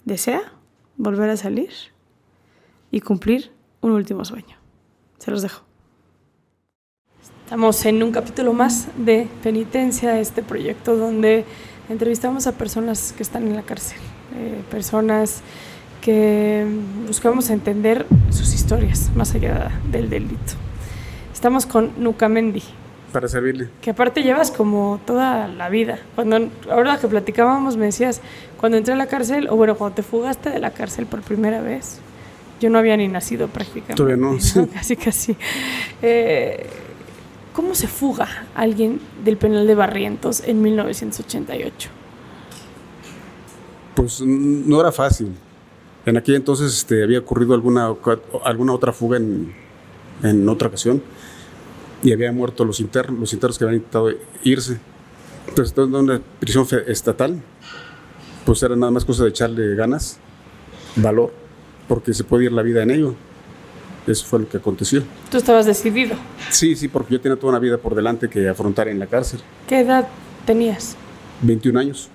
[0.05, 0.53] desea
[0.97, 1.72] volver a salir
[2.91, 3.51] y cumplir
[3.81, 4.55] un último sueño.
[5.17, 5.69] Se los dejo.
[7.49, 11.45] Estamos en un capítulo más de Penitencia, este proyecto donde
[11.89, 13.97] entrevistamos a personas que están en la cárcel,
[14.35, 15.41] eh, personas
[15.99, 16.67] que
[17.07, 20.53] buscamos entender sus historias más allá del delito.
[21.33, 22.61] Estamos con Nucamendi.
[23.11, 23.69] Para servirle.
[23.81, 25.97] Que aparte llevas como toda la vida.
[26.13, 28.21] Cuando ahora que platicábamos me decías,
[28.59, 31.61] cuando entré a la cárcel, o bueno, cuando te fugaste de la cárcel por primera
[31.61, 31.99] vez,
[32.61, 33.95] yo no había ni nacido prácticamente.
[33.95, 34.67] Todavía no, sí.
[34.73, 35.35] Casi, casi.
[36.03, 36.69] Eh,
[37.53, 41.89] ¿Cómo se fuga alguien del penal de Barrientos en 1988?
[43.95, 45.33] Pues no era fácil.
[46.05, 47.93] En aquel entonces este, había ocurrido alguna,
[48.43, 49.53] alguna otra fuga en,
[50.23, 51.01] en otra ocasión
[52.03, 54.09] y había muerto los internos, los internos que habían intentado
[54.43, 54.79] irse.
[55.47, 57.41] Entonces, en una prisión estatal,
[58.45, 60.19] pues era nada más cosa de echarle ganas,
[60.95, 61.31] valor,
[61.87, 63.16] porque se puede ir la vida en ello.
[64.07, 65.03] Eso fue lo que aconteció.
[65.29, 66.15] ¿Tú estabas decidido?
[66.49, 69.39] Sí, sí, porque yo tenía toda una vida por delante que afrontar en la cárcel.
[69.67, 70.07] ¿Qué edad
[70.45, 70.95] tenías?
[71.41, 72.09] 21 años.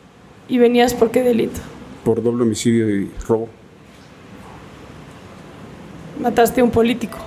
[0.48, 1.60] ¿Y venías por qué delito?
[2.04, 3.48] Por doble homicidio y robo.
[6.20, 7.18] ¿Mataste a un político?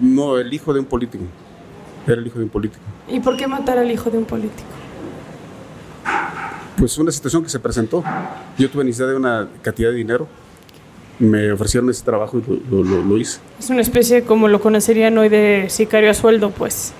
[0.00, 1.24] No, el hijo de un político.
[2.06, 2.82] Era el hijo de un político.
[3.08, 4.68] ¿Y por qué matar al hijo de un político?
[6.76, 8.02] Pues una situación que se presentó.
[8.58, 10.26] Yo tuve necesidad de una cantidad de dinero.
[11.20, 13.38] Me ofrecieron ese trabajo y lo, lo, lo hice.
[13.58, 16.92] Es una especie como lo conocerían hoy de sicario a sueldo, pues.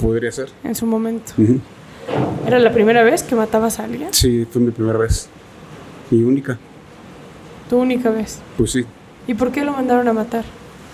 [0.00, 0.50] Podría ser.
[0.64, 1.32] En su momento.
[1.36, 1.60] Uh -huh.
[2.46, 4.14] ¿Era la primera vez que matabas a alguien?
[4.14, 5.28] Sí, fue mi primera vez.
[6.10, 6.58] Mi única.
[7.68, 8.38] ¿Tu única vez?
[8.56, 8.84] Pues sí.
[9.26, 10.44] ¿Y por qué lo mandaron a matar?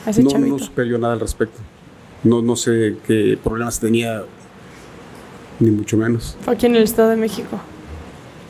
[0.07, 0.57] A ese no, chavito?
[0.57, 1.59] no supe yo nada al respecto.
[2.25, 4.23] No, no sé qué problemas tenía,
[5.61, 6.39] ni mucho menos.
[6.43, 7.61] Fue aquí en el Estado de México.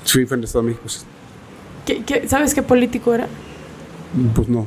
[0.05, 0.87] Sí, fue en el Estado de México.
[1.87, 3.27] ¿Qué, qué, sabes qué político era?
[4.35, 4.67] Pues no,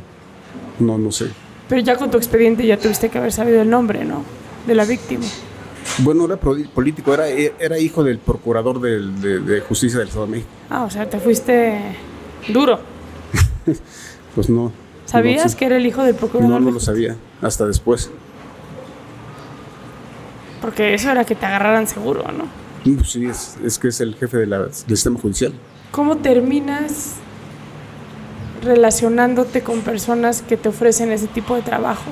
[0.79, 1.27] no, no sé.
[1.69, 4.23] Pero ya con tu expediente ya tuviste que haber sabido el nombre, ¿no?
[4.67, 5.25] De la víctima.
[5.99, 10.31] Bueno, era político, era, era hijo del procurador del- de, de justicia del Estado de
[10.31, 10.49] México.
[10.69, 11.79] Ah, o sea, te fuiste
[12.49, 12.79] duro.
[14.35, 14.71] Pues no.
[15.05, 16.49] ¿Sabías no, que era el hijo del procurador?
[16.49, 18.09] No, no lo sabía, hasta después.
[20.61, 22.45] Porque eso era que te agarraran seguro, ¿no?
[22.83, 25.53] Mm, pues sí, es, es que es el jefe de la- del sistema judicial.
[25.91, 27.15] ¿Cómo terminas
[28.63, 32.11] relacionándote con personas que te ofrecen ese tipo de trabajo?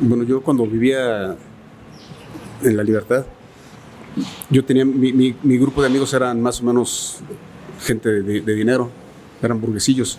[0.00, 1.36] Bueno, yo cuando vivía
[2.62, 3.24] en la libertad,
[4.50, 7.18] yo tenía, mi, mi- grupo de amigos eran más o menos
[7.80, 8.90] gente de, dinero,
[9.42, 10.18] eran burguesillos.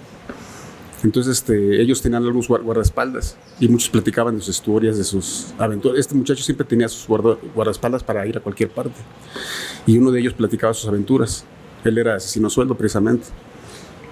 [1.04, 5.48] Entonces este, ellos tenían algunos guar- guardaespaldas y muchos platicaban de sus historias, de sus
[5.60, 6.00] aventuras.
[6.00, 8.96] Este muchacho siempre tenía sus guarda- guardaespaldas para ir a cualquier parte.
[9.86, 11.46] Y uno de ellos platicaba sus aventuras.
[11.88, 13.28] Él era asesino sueldo precisamente.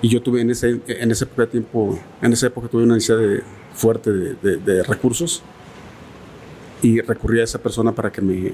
[0.01, 3.44] Y yo tuve en ese, en ese tiempo, en esa época tuve una necesidad de-
[3.74, 5.42] fuerte de, de- de recursos
[6.81, 8.54] y recurrí a esa persona para que me,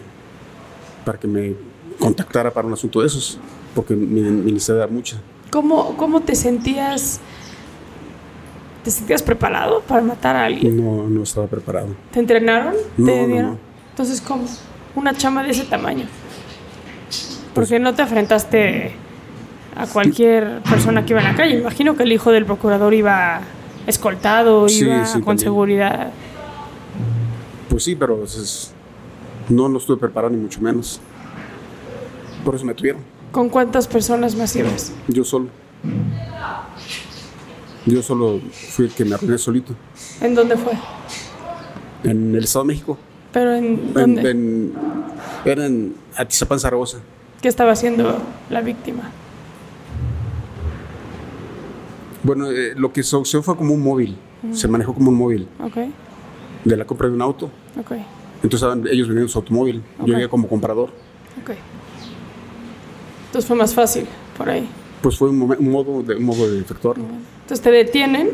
[1.06, 1.53] para que me
[2.00, 3.38] contactara para un asunto de esos,
[3.75, 5.18] porque mi, mi necesidad era mucha.
[5.51, 7.19] ¿Cómo, cómo te sentías?
[8.83, 10.83] ¿Te sentías preparado para matar a alguien?
[10.83, 11.89] No, no estaba preparado.
[12.12, 12.73] ¿Te entrenaron?
[12.97, 13.51] No, ¿Te no, dieron?
[13.51, 13.59] no.
[13.91, 14.45] Entonces, ¿cómo?
[14.95, 16.06] Una chama de ese tamaño.
[17.53, 18.94] Porque no te enfrentaste
[19.75, 21.59] a cualquier persona que iba en la calle.
[21.59, 23.41] Imagino que el hijo del procurador iba
[23.88, 25.39] escoltado, Sí, iba sí, con también.
[25.39, 26.12] seguridad.
[27.69, 28.73] Pues sí, pero es-
[29.50, 31.00] no lo estuve preparado ni mucho menos.
[32.44, 33.01] Por eso me tuvieron.
[33.31, 34.91] ¿Con cuántas personas más ibas?
[35.07, 35.47] Yo solo.
[37.85, 38.39] Yo solo
[38.69, 39.73] fui el que me arruiné solito.
[40.21, 40.73] ¿En dónde fue?
[42.03, 42.97] En el Estado de México.
[43.31, 44.29] ¿Pero en En, dónde?
[44.31, 44.73] en-
[45.45, 46.97] era en Atizapán, Zaragoza.
[47.41, 49.09] ¿Qué estaba haciendo la víctima?
[52.23, 54.18] Bueno, eh, lo que sucedió fue como un móvil.
[54.53, 55.77] Se manejó como un móvil Ok,
[56.65, 57.45] de la compra de un auto.
[57.79, 57.91] ok,
[58.44, 59.83] Entonces estaban ellos vendiendo su automóvil.
[60.00, 60.89] Yo llegué como comprador.
[61.41, 61.51] ok.
[63.27, 64.06] Entonces fue más fácil
[64.38, 64.68] por ahí.
[65.01, 67.03] Pues fue un, un modo de, un modo de efectuarlo.
[67.41, 68.29] Entonces te detienen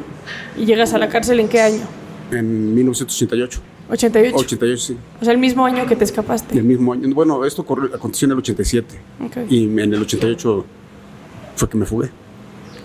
[0.57, 1.83] y llegas a la cárcel en qué año?
[2.31, 3.61] En 1988.
[3.89, 4.35] 88.
[4.37, 4.97] 88, sí.
[5.21, 6.57] O sea, el mismo año que te escapaste.
[6.57, 7.13] el mismo año.
[7.13, 7.61] Bueno, esto
[7.93, 8.99] aconteció en el 87.
[9.25, 9.37] Ok.
[9.49, 10.65] Y en el 88
[11.55, 12.09] fue que me fugué.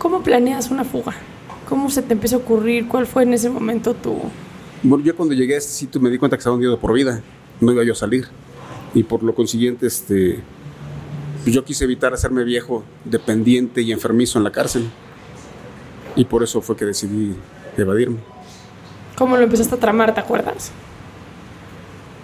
[0.03, 1.15] ¿Cómo planeas una fuga?
[1.69, 2.89] ¿Cómo se te empezó a ocurrir?
[2.89, 4.19] ¿Cuál fue en ese momento tu...?
[4.83, 7.23] Bueno, yo cuando llegué a este sitio me di cuenta que estaba hundido por vida.
[7.61, 8.27] No iba yo a salir.
[8.95, 10.41] Y por lo consiguiente, este,
[11.45, 14.91] pues yo quise evitar hacerme viejo, dependiente y enfermizo en la cárcel.
[16.17, 17.37] Y por eso fue que decidí
[17.77, 18.19] evadirme.
[19.17, 20.73] ¿Cómo lo empezaste a tramar, te acuerdas?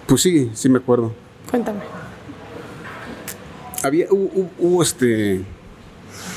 [0.05, 1.13] Pues sí, sí me acuerdo.
[1.49, 1.79] Cuéntame.
[3.83, 5.45] Había, hubo, hubo- hubo, este,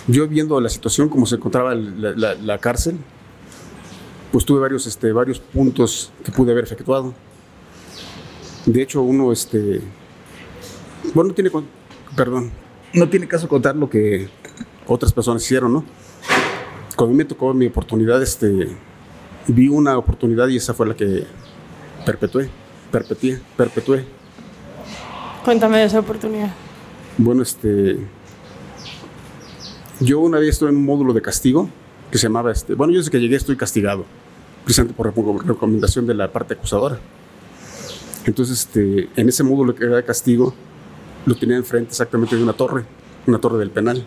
[0.08, 2.96] yo viendo la situación, como se encontraba la, la- la cárcel,
[4.32, 7.14] pues tuve varios, este, varios puntos que pude haber efectuado.
[8.66, 9.81] De hecho, uno, este,
[11.14, 11.50] bueno, no tiene,
[12.16, 12.50] perdón,
[12.94, 14.28] no tiene caso contar lo que
[14.87, 15.84] otras personas hicieron, ¿no?
[16.96, 18.69] Cuando me tocó mi oportunidad, este,
[19.49, 21.26] vi una oportunidad y esa fue la que
[22.06, 22.49] perpetué,
[22.90, 24.04] perpetué, perpetué.
[25.44, 26.52] Cuéntame de esa oportunidad.
[27.19, 27.99] Bueno, este.
[30.00, 31.68] Yo una vez estuve en un módulo de castigo
[32.10, 32.74] que se llamaba este.
[32.74, 34.04] Bueno, yo desde que llegué estoy castigado,
[34.64, 36.98] precisamente por reco- recomendación de la parte acusadora.
[38.26, 40.54] Entonces, este, en ese módulo que era de castigo,
[41.26, 42.84] lo tenía enfrente exactamente de una torre,
[43.26, 44.04] una torre del penal.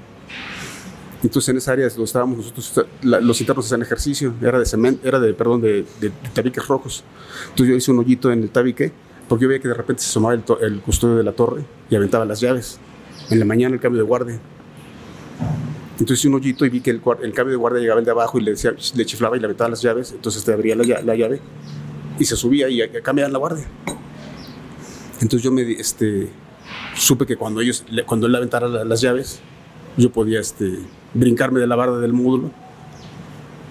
[1.24, 5.08] Entonces, en esa área donde estábamos nosotros, la- los internos hacían ejercicio, era de cemento,
[5.08, 7.04] era de, perdón, de, de- de tabiques rojos.
[7.50, 8.92] Entonces, yo hice un hoyito en el tabique,
[9.28, 11.96] porque yo veía que de repente se asomaba el, el custodio de la torre y
[11.96, 12.80] aventaba las llaves.
[13.32, 14.40] En la mañana el cambio de guardia.
[16.00, 18.12] Entonces hice un hoyito y vi que el, el cambio de guardia llegaba el de
[18.12, 20.12] abajo y le, decía, le chiflaba y le aventaba las llaves.
[20.12, 21.40] Entonces te abría la, la llave
[22.20, 23.66] y se subía y cambiaban la guardia.
[25.22, 26.30] Entonces yo me este,
[26.96, 29.40] supe que cuando, ellos, cuando él le aventara la- las llaves,
[29.98, 30.80] yo podía este,
[31.14, 32.52] brincarme de la barda del módulo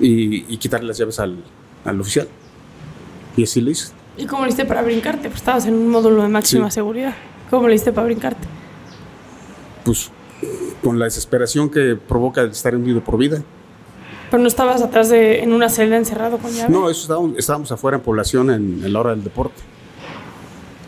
[0.00, 1.36] y, y quitarle las llaves al,
[1.84, 2.26] al oficial.
[3.36, 3.92] Y así lo hice.
[4.16, 5.28] ¿Y cómo le hiciste para brincarte?
[5.28, 6.76] Pues estabas en un módulo de máxima Sí.
[6.76, 7.14] seguridad.
[7.50, 8.46] ¿Cómo le hiciste para brincarte?
[9.84, 10.10] Pues
[10.84, 13.42] con la desesperación que provoca estar hundido por vida.
[14.30, 15.42] Pero no estabas atrás de...
[15.42, 16.72] en una celda encerrado con llave.
[16.72, 19.60] No, eso estábamos, estábamos afuera en población en, en la hora del deporte.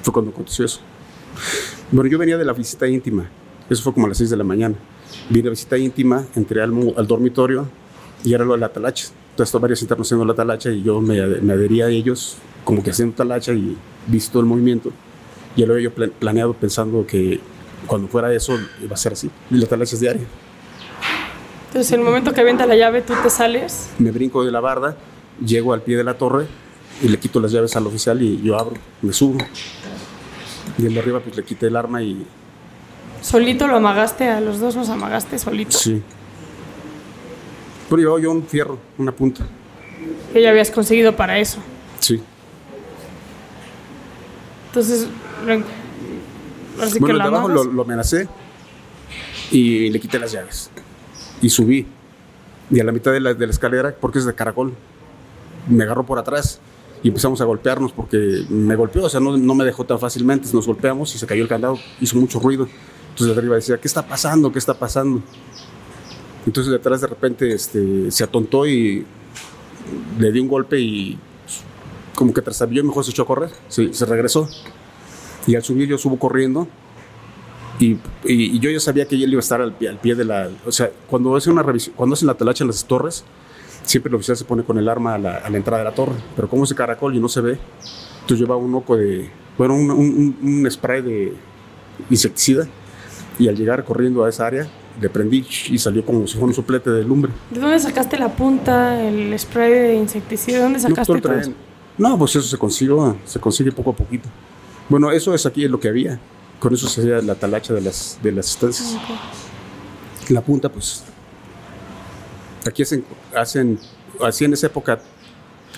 [0.02, 0.80] Fue cuando aconteció eso.
[1.90, 3.28] Bueno, yo venía de la visita íntima.
[3.68, 4.74] Eso fue como a las 6 de la mañana.
[5.30, 7.66] Vine a visita íntima, entré al, al dormitorio
[8.24, 9.08] y era lo de la talacha.
[9.30, 12.90] Entonces, varios internos haciendo la talacha y yo me, me adherí a ellos como que
[12.90, 13.76] haciendo talacha y
[14.06, 14.90] visto el movimiento.
[15.56, 17.40] Ya lo había yo pla- planeado pensando que
[17.86, 19.30] cuando fuera eso iba a ser así.
[19.50, 20.24] Y la talacha es diaria.
[21.68, 23.90] Entonces, en el momento que avienta la llave, tú te sales.
[23.98, 24.96] me brinco de la barda,
[25.44, 26.46] llego al pie de la torre
[27.02, 29.38] y le quito las llaves al oficial y yo abro, me subo.
[30.78, 32.26] Y el de arriba pues le quité el arma y
[33.22, 34.28] ¿Solito lo amagaste?
[34.28, 35.76] ¿A los dos los amagaste solito?
[35.76, 36.02] sí.
[37.88, 39.46] Pero llevaba yo un fierro, una punta.
[40.32, 41.58] Que ya habías conseguido para eso.
[42.00, 42.20] Sí.
[44.68, 45.06] Entonces,
[46.80, 48.28] así que bueno, el lo de abajo lo, lo amenacé
[49.50, 50.70] y le quité las llaves.
[51.40, 51.86] Y subí.
[52.70, 54.72] Y a la mitad de la, de la escalera, porque es de caracol,
[55.68, 56.60] me agarró por atrás
[57.02, 60.48] y empezamos a golpearnos porque me golpeó, o sea, no, no me dejó tan fácilmente.
[60.52, 62.66] Nos golpeamos y se cayó el candado, hizo mucho ruido.
[63.10, 64.50] Entonces de arriba decía, ¿qué está pasando?
[64.52, 65.22] ¿Qué está pasando?
[66.44, 69.04] Entonces detrás de repente este, se atontó y
[70.18, 71.18] le di un golpe y
[72.14, 73.50] como que trastabilló y mejor se echó a correr.
[73.68, 74.48] Se, se regresó.
[75.46, 76.66] Y al subir yo subo corriendo
[77.78, 77.92] y,
[78.24, 80.24] y- y yo ya sabía que él iba a estar al pie, al pie de
[80.24, 80.48] la...
[80.66, 83.24] O sea, cuando hacen una revisión, cuando hacen la talacha en las torres,
[83.84, 85.94] siempre el oficial se pone con el arma a la, a la entrada de la
[85.94, 86.14] torre.
[86.34, 87.58] Pero como es de caracol y no se ve,
[88.22, 89.30] entonces llevaba un oco de...
[89.58, 91.32] Bueno, un, un- un- spray de
[92.10, 92.66] insecticida
[93.38, 94.66] y al llegar corriendo a esa área
[95.00, 97.30] le prendí y salió como si fuera un soplete de lumbre.
[97.50, 100.56] ¿De dónde sacaste la punta, el spray de insecticida?
[100.56, 101.52] ¿De dónde No, sacaste todo todo.
[101.98, 104.28] No, pues eso se consigue, se consigue poco a poquito.
[104.88, 106.18] Bueno, eso es aquí lo que había.
[106.60, 108.96] Con eso se hacía la talacha de las, de las estancias.
[110.28, 111.02] La punta, pues.
[112.66, 113.78] Aquí hacen, hacen,
[114.22, 114.98] así en esa época,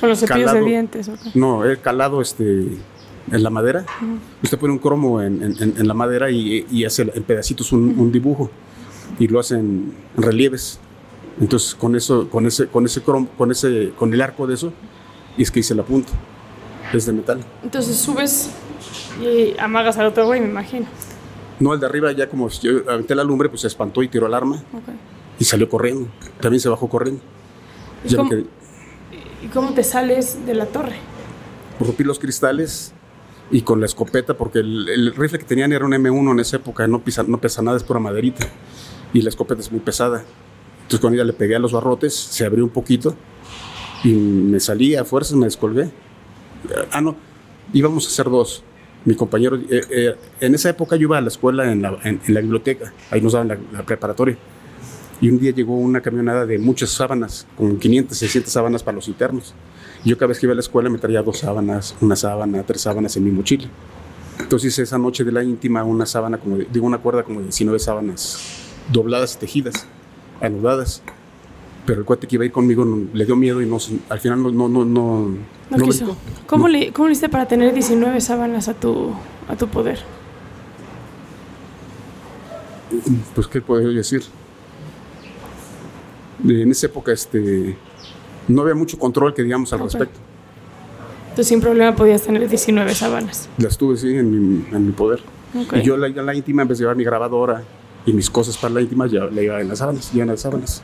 [0.00, 0.64] Con los cepillos calado.
[0.64, 1.08] de dientes.
[1.08, 1.18] ok.
[1.34, 2.42] no, he calado este,
[3.30, 3.84] en la madera.
[4.42, 7.72] Usted pone un cromo en, en- en- en la madera y, y hace en pedacitos
[7.72, 8.50] un, un dibujo
[9.18, 10.78] y lo hacen en relieves.
[11.40, 14.72] Entonces, con eso, con ese, con ese cromo, con ese, con el arco de eso,
[15.36, 16.12] y es que hice la punta.
[16.92, 17.40] Es de metal.
[17.62, 18.48] Entonces subes
[19.20, 20.86] y amagas al otro güey, me imagino.
[21.60, 24.26] No, el de arriba ya como yo aventé la lumbre, pues se espantó y tiró
[24.26, 24.94] el arma Ok.
[25.40, 26.08] y salió corriendo.
[26.40, 27.20] También se bajó corriendo.
[28.04, 28.30] ¿Y cómo,
[29.42, 30.96] ¿Y cómo te sales de la torre?
[31.80, 32.92] rompí los cristales
[33.52, 36.56] y con la escopeta, porque el, el rifle que tenían era un M1 en esa
[36.56, 38.46] época, no, pisa, no pesa nada, es pura maderita.
[39.14, 40.22] Y la escopeta es muy pesada.
[40.82, 43.14] Entonces con ella le pegué a los barrotes, se abrió un poquito
[44.04, 45.90] y me salí a fuerzas, me descolgué.
[46.92, 47.14] Ah, no,
[47.72, 48.62] íbamos a ser dos.
[49.08, 52.20] Mi compañero, eh, eh, en esa época yo iba a la escuela en la, en-
[52.26, 54.36] en la biblioteca, ahí nos daban la, la preparatoria.
[55.22, 59.08] Y un día llegó una camionada de muchas sábanas, con 500, 600 sábanas para los
[59.08, 59.54] internos.
[60.04, 62.82] Yo cada vez que iba a la escuela me traía dos sábanas, una sábana, tres
[62.82, 63.66] sábanas en mi mochila.
[64.40, 67.46] Entonces esa noche de la íntima una sábana, como de- digo, una cuerda como de
[67.46, 68.38] 19 sábanas
[68.92, 69.86] dobladas y tejidas,
[70.42, 71.02] anudadas.
[71.88, 73.78] Pero el cuate que iba a ir conmigo no- le dio miedo y no,
[74.10, 75.28] al final no, no, no, no,
[75.70, 76.14] No, quiso.
[76.46, 79.12] ¿Cómo, le, ¿Cómo le hiciste para tener 19 sábanas a tu,
[79.48, 79.98] a tu poder?
[83.34, 84.22] Pues, ¿qué puedo decir?
[86.40, 87.74] De- En esa época, este,
[88.48, 89.84] no había mucho control que digamos al Ok.
[89.86, 90.18] respecto.
[91.30, 93.48] Entonces sin problema podías tener 19 sábanas.
[93.56, 95.20] Las tuve, sí, en mi, en mi poder.
[95.58, 95.74] Ok.
[95.78, 97.62] Y yo la, la íntima, en vez de llevar mi grabadora
[98.04, 100.82] y mis cosas para la íntima, ya la iba en las sábanas, llena de sábanas.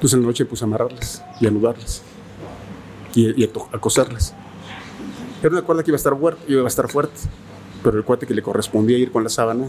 [0.00, 2.00] Entonces en la noche puse a amarrarlas y anudarlas
[3.14, 4.34] y, y a, to- a coserlas.
[5.42, 7.20] Era una cuerda que iba a estar fuerte, iba a estar fuerte,
[7.82, 9.66] pero el cuate que le correspondía ir con la sábana,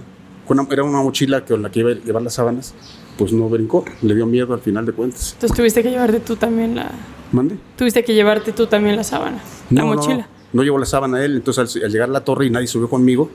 [0.48, 2.74] con una- era una mochila con la que iba a llevar las sábanas,
[3.18, 5.34] pues no brincó, le dio miedo al final de cuentas.
[5.34, 6.92] Entonces tuviste que llevarte tú también la...
[7.34, 7.58] ¿Mande?
[7.78, 9.38] Tuviste que llevarte tú también la sábana,
[9.70, 10.28] la No, no, mochila.
[10.54, 12.90] No, llevó la sábana él, entonces al, al llegar a la torre y nadie subió
[12.90, 13.30] conmigo,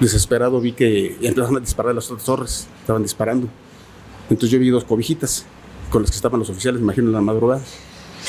[0.00, 3.48] desesperado vi que empezaron a disparar las otras torres, estaban disparando.
[4.28, 5.44] Entonces yo vi dos cobijitas
[5.90, 7.60] con las que estaban los oficiales, me imagino en la madrugada,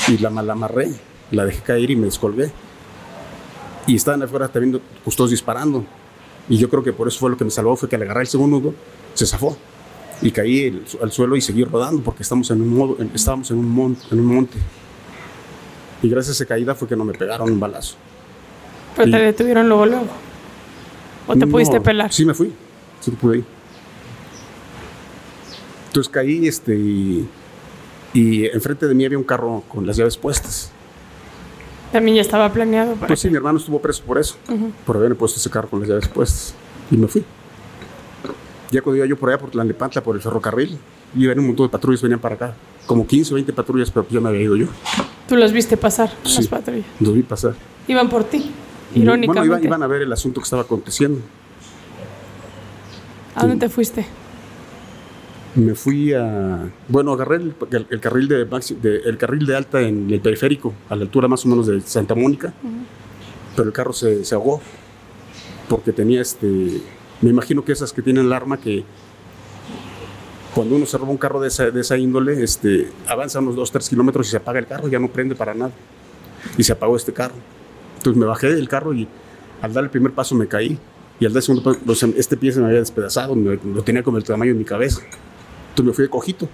[0.08, 0.92] y la, la amarré,
[1.30, 2.50] la dejé caer y me descolgué.
[3.86, 5.84] Y estaban afuera también pues, todos disparando.
[6.48, 8.22] Y yo creo que por eso fue lo que me salvó, fue que al agarrar
[8.22, 8.74] el segundo nudo,
[9.14, 9.56] se zafó.
[10.20, 13.50] Y caí el- al suelo y seguí rodando porque estamos en un modo, en- estábamos
[13.50, 14.58] en un, mon- en un monte.
[16.02, 17.96] Y gracias a esa caída fue que no me pegaron un balazo.
[18.96, 20.06] Pero te Y- detuvieron luego, luego.
[21.26, 22.12] ¿O te No, pudiste pelar?
[22.12, 22.52] Sí, me fui.
[23.00, 23.44] Sí, pude ir.
[25.88, 27.28] Entonces caí este, y,
[28.12, 30.70] y enfrente de mí había un carro con las llaves puestas.
[31.92, 34.36] También ya estaba planeado para Pues sí, mi hermano estuvo preso por eso,
[34.86, 36.54] por haberme puesto ese carro con las llaves puestas.
[36.90, 37.24] Y me fui.
[38.70, 40.78] Ya cuando iba yo por allá, por Tlanepantla, por el ferrocarril,
[41.14, 42.54] y un montón de patrullas venían para acá.
[42.86, 44.66] Como 15 o 20 patrullas, pero pues ya me había ido yo.
[45.28, 46.46] Tú las viste pasar, las Sí.
[46.48, 46.86] patrullas.
[47.00, 47.54] Los vi pasar.
[47.86, 48.50] Iban por ti,
[48.94, 49.46] Bueno, irónicamente.
[49.46, 51.20] iban, iban a ver el asunto que estaba aconteciendo.
[53.34, 54.06] ¿A dónde te fuiste?
[55.54, 56.70] Me fui a.
[56.88, 60.20] Bueno, agarré el, el- el carril de, maxi- de- el carril de alta en el
[60.20, 62.54] periférico, a la altura más o menos de Santa Mónica,
[63.54, 64.60] pero el carro se, se ahogó
[65.68, 66.46] porque tenía este.
[67.20, 68.82] Me imagino que esas que tienen el arma que
[70.54, 73.88] cuando uno se roba un carro de esa, de esa índole, este, avanza unos 2-3
[73.90, 75.72] kilómetros y se apaga el carro, ya no prende para nada.
[76.58, 77.34] y se apagó este carro.
[77.98, 79.06] Entonces me bajé del carro y
[79.60, 80.78] al dar el primer paso me caí.
[81.20, 84.02] Y al dar el segundo paso, este pie se me había despedazado, me- lo tenía
[84.02, 85.02] como el tamaño de mi cabeza.
[85.72, 86.48] Entonces me fui de cojito.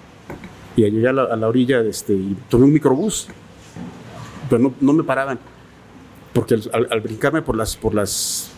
[0.75, 3.27] Y llegué a la, a la orilla este, y tomé un microbús.
[4.49, 5.39] Pero no, no me paraban.
[6.33, 8.49] Porque al, brincarme por las, por las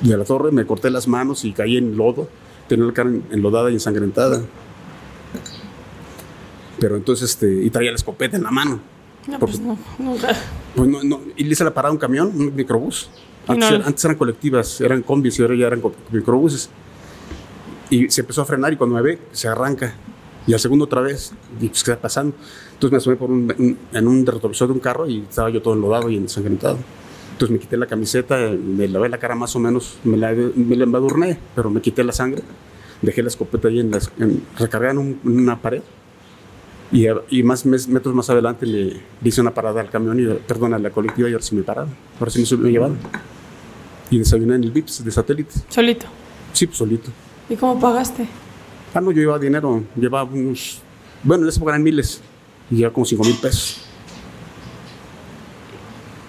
[0.00, 2.28] de la torre me corté las manos y caí en lodo.
[2.68, 4.40] Tenía la cara en- enlodada y ensangrentada.
[6.78, 8.80] Pero entonces, este, y traía la escopeta en la mano.
[9.26, 10.28] No, Porque- pues no, nunca.
[10.74, 13.08] Pues no, no, y le hice la parada a un camión, un microbús.
[13.48, 13.76] Antes, No.
[13.76, 15.82] eran- antes eran colectivas, eran combis y ahora ya eran
[16.12, 16.68] microbuses.
[17.90, 19.94] Y se empezó a frenar y cuando me ve, se arranca.
[20.46, 22.34] Y al segundo otra vez, y pues, ¿qué está pasando?
[22.74, 25.60] Entonces me asomé por un, un- en un retrovisor de un carro y estaba yo
[25.62, 26.78] todo enlodado y ensangrentado.
[27.32, 30.76] Entonces me quité la camiseta, me lavé la cara más o menos, me la, me
[30.76, 32.42] la embadurné, pero me quité la sangre,
[33.02, 35.82] dejé la escopeta ahí en las, en, recargada en, un- en una pared.
[36.92, 40.72] Y, y más mes- metros más adelante le, hice una parada al camión, y, perdón,
[40.74, 41.90] a la colectiva y ahora sí me pararon.
[42.20, 42.96] Ahora sí me, me llevaron.
[44.10, 45.50] Y desayuné en el VIPS de satélite.
[45.68, 46.06] Solito.
[46.52, 47.10] Sí, pues solito.
[47.48, 48.26] ¿Y cómo pagaste?
[48.94, 50.80] Ah, no, yo llevaba dinero, llevaba unos.
[51.22, 52.20] Bueno, en esa época eran miles.
[52.70, 53.82] Y llevaba como 5 mil pesos.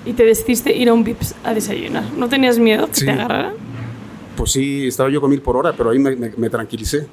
[0.05, 2.03] Y te decidiste ir a un Vips a desayunar.
[2.15, 3.05] ¿No tenías miedo que Sí.
[3.05, 3.53] te agarraran?
[4.37, 7.07] Pues sí, estaba yo con mil por hora, pero ahí me, me- me tranquilicé.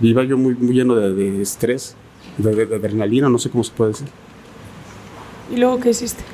[0.00, 1.94] Iba yo muy, muy lleno de, de estrés,
[2.38, 4.08] de, de- de adrenalina, no sé cómo se puede decir.
[5.52, 6.24] ¿Y luego qué hiciste?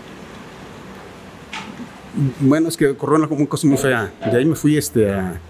[2.41, 4.13] Bueno, es que ocurrió una, una cosa muy fea.
[4.31, 5.41] De ahí me fui este, a.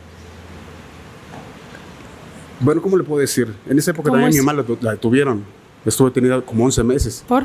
[2.60, 3.52] Bueno, ¿cómo le puedo decir?
[3.68, 4.44] En esa época ¿Cómo también mi es?
[4.44, 5.44] mamá la, detuvieron.
[5.84, 7.24] Estuve detenida como 11 meses.
[7.26, 7.44] ¿Por?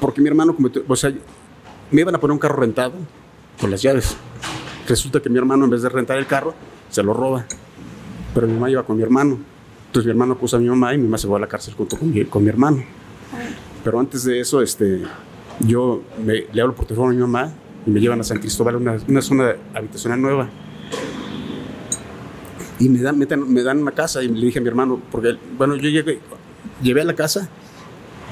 [0.00, 0.82] Porque mi hermano cometió.
[0.86, 1.12] O sea,
[1.90, 2.92] me iban a poner un carro rentado
[3.60, 4.16] con las llaves.
[4.88, 6.54] Resulta que mi hermano, en vez de rentar el carro,
[6.90, 7.44] se lo roba.
[8.34, 9.38] Pero mi mamá iba con mi hermano.
[9.86, 11.74] Entonces mi hermano acusa a mi mamá y mi mamá se va a la cárcel
[11.74, 12.82] junto con mi, con mi hermano.
[13.84, 15.02] Pero antes de eso, este,
[15.60, 17.52] yo me- le hablo por teléfono a mi mamá
[17.86, 20.48] y me llevan a San Cristóbal, una, una zona habitacional nueva.
[22.78, 25.00] Y me dan, me, dan, me dan una casa y le dije a mi hermano,
[25.10, 26.20] porque, bueno, yo llegué,
[26.82, 27.48] llevé a la casa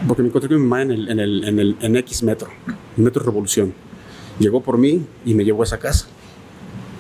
[0.07, 2.49] porque me encontré con mi mamá en el, en el, en el en X metro,
[2.97, 3.73] Metro Revolución.
[4.39, 6.07] Llegó por mí y me llevó a esa casa,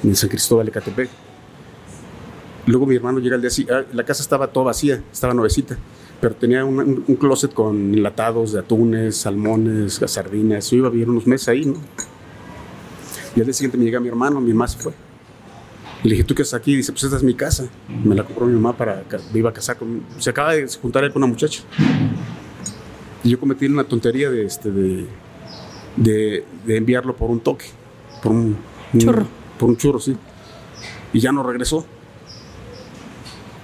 [0.02, 1.10] en San Cristóbal de Catepec.
[2.66, 5.76] Luego mi hermano llega al día siguiente, la casa estaba toda vacía, estaba nuevecita,
[6.20, 10.70] pero tenía un, un- un closet con enlatados de atunes, salmones, sardinas.
[10.70, 11.74] Yo iba a vivir unos meses ahí, ¿no?
[13.36, 14.92] Y al día siguiente me llega mi hermano, mi mamá se fue.
[16.06, 16.76] Y le dije, ¿tú qué haces aquí?
[16.76, 17.66] Dice, pues esta es mi casa.
[18.04, 20.64] Me la compró mi mamá para, ca- me iba a casar con, se acaba de
[20.80, 21.64] juntar él con una muchacha.
[23.24, 25.04] Y yo cometí una tontería de, este, de,
[25.96, 27.64] de, de enviarlo por un toque,
[28.22, 28.56] por un,
[28.92, 29.26] un- Churro.
[29.58, 30.16] por un churro, sí.
[31.12, 31.84] Y ya no regresó.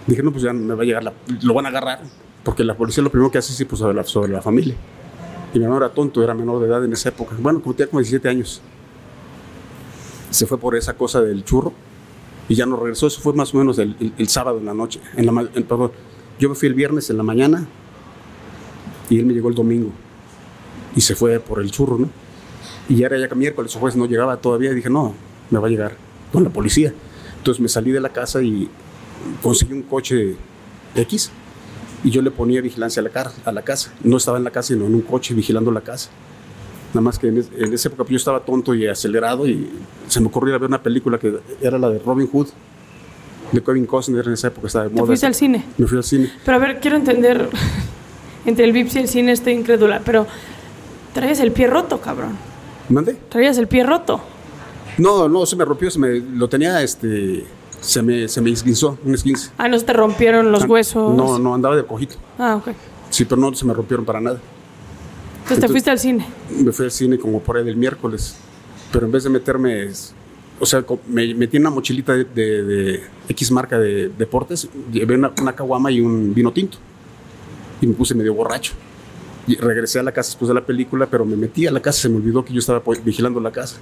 [0.09, 2.01] Dije, no, pues ya me va a llegar, la- lo van a agarrar,
[2.43, 4.75] porque la policía lo primero que hace es ir pues, sobre, la, sobre la familia.
[5.55, 7.37] Y mi hermano era tonto, era menor de edad en esa época.
[7.39, 8.61] Bueno, como tenía como 17 años.
[10.31, 11.73] Se fue por esa cosa del churro
[12.49, 13.07] y ya no regresó.
[13.07, 13.95] Eso fue más o menos el,
[14.29, 15.01] sábado en la noche.
[15.17, 15.93] En la, en- perdón,
[16.39, 17.67] yo me fui el viernes en la mañana
[19.11, 19.91] y él me llegó el domingo
[20.97, 22.09] y se fue por el churro, ¿no?
[22.89, 25.15] Y ya era ya que miércoles o jueves no llegaba todavía y dije, no,
[25.51, 25.97] me va a llegar
[26.33, 26.93] con la policía.
[27.39, 28.69] Entonces me salí de la casa y
[29.43, 30.37] conseguí un coche
[30.95, 31.31] X
[32.05, 33.93] y yo le ponía vigilancia a la, a la casa.
[34.03, 36.11] No estaba en la casa, sino en un coche vigilando la casa.
[36.93, 39.69] Nada más que en, es- en esa época yo estaba tonto y acelerado y
[40.09, 42.49] se me ocurrió ir a ver una película que era la de Robin Hood,
[43.51, 45.07] de Kevin Costner, en esa época estaba de ¿Te moda.
[45.07, 45.65] fuiste al cine?
[45.79, 46.31] Me fui al cine.
[46.45, 47.49] Pero a ver, quiero entender.
[48.45, 50.27] Entre el Vips y el cine estoy incrédula, pero
[51.15, 52.37] traías el pie roto, cabrón.
[52.89, 53.15] ¿Mande?
[53.29, 54.21] Traías el pie roto.
[54.99, 57.45] No, no, se me rompió, se me, lo tenía, este,
[57.81, 59.51] se me, se me esguinzó, un esguince.
[59.59, 61.15] Ah, no se te rompieron los huesos.
[61.15, 62.17] No, no, andaba de cojito.
[62.39, 62.75] Ah, ok.
[63.11, 64.41] Sí, pero no se me rompieron para nada.
[65.43, 66.27] Entonces te fuiste al cine.
[66.59, 68.37] Me fui al cine como por ahí del miércoles,
[68.93, 69.89] pero en vez de meterme,
[70.61, 75.15] o sea, me metí en una mochilita de, de- de X marca de deportes, llevé
[75.17, 76.79] una, una caguama y un vino tinto.
[77.81, 78.75] Y me puse medio borracho.
[79.49, 82.03] Y regresé a la casa después de la película, pero me metí a la casa,
[82.03, 83.79] se me olvidó que yo estaba po- vigilando la casa.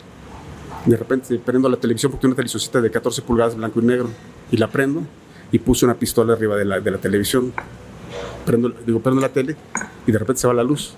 [0.87, 4.09] De repente prendo la televisión porque una televisorcita de 14 pulgadas blanco y negro.
[4.51, 5.03] Y la prendo
[5.53, 7.53] y puse una pistola arriba de la, de la televisión.
[8.47, 9.55] Prendo, digo, prendo la tele
[10.07, 10.95] y de repente se va la luz.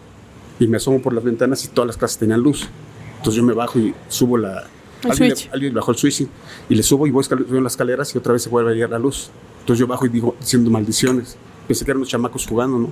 [0.63, 2.69] Y me asomo por las ventanas y todas las casas tenían luz.
[3.17, 4.65] Entonces yo me bajo y subo la...
[5.03, 5.51] El alguien, switch.
[5.53, 6.29] alguien bajó el switch
[6.69, 8.89] y le subo y voy subiendo las escaleras y otra vez se vuelve a ir
[8.89, 9.31] la luz.
[9.59, 11.37] Entonces yo bajo y digo, diciendo maldiciones.
[11.67, 12.91] Pensé que eran los chamacos jugando, ¿no?